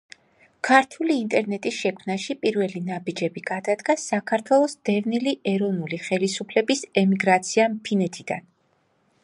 ქართული 0.67 1.17
ინტერნეტის 1.23 1.75
შექმნაში 1.81 2.35
პირველი 2.45 2.81
ნაბიჯები 2.87 3.43
გადადგა 3.51 3.95
საქართველოს 4.05 4.75
დევნილი 4.91 5.33
ეროვნული 5.53 6.01
ხელისუფლების 6.07 6.83
ემიგრაციამ 7.03 7.77
ფინეთიდან. 7.89 8.49